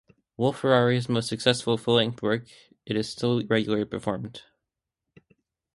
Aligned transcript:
Wolf-Ferrari's 0.35 1.07
most 1.07 1.29
successful 1.29 1.77
full-length 1.77 2.23
work, 2.23 2.47
it 2.87 2.95
is 2.95 3.07
still 3.07 3.45
regularly 3.45 3.85
performed. 3.85 4.41